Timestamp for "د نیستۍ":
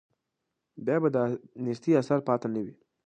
1.15-1.91